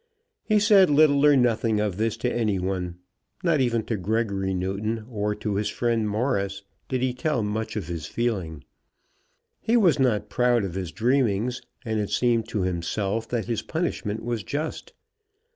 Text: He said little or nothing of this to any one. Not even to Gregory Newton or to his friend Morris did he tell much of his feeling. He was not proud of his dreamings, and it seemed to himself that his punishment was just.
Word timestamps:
He 0.43 0.57
said 0.57 0.89
little 0.89 1.23
or 1.27 1.37
nothing 1.37 1.79
of 1.79 1.97
this 1.97 2.17
to 2.17 2.33
any 2.33 2.57
one. 2.57 2.97
Not 3.43 3.61
even 3.61 3.83
to 3.83 3.97
Gregory 3.97 4.51
Newton 4.51 5.05
or 5.07 5.35
to 5.35 5.57
his 5.57 5.69
friend 5.69 6.09
Morris 6.09 6.63
did 6.89 7.03
he 7.03 7.13
tell 7.13 7.43
much 7.43 7.75
of 7.75 7.85
his 7.87 8.07
feeling. 8.07 8.63
He 9.59 9.77
was 9.77 9.99
not 9.99 10.27
proud 10.27 10.63
of 10.65 10.73
his 10.73 10.91
dreamings, 10.91 11.61
and 11.85 11.99
it 11.99 12.09
seemed 12.09 12.47
to 12.49 12.61
himself 12.61 13.27
that 13.29 13.45
his 13.45 13.61
punishment 13.61 14.23
was 14.23 14.41
just. 14.41 14.93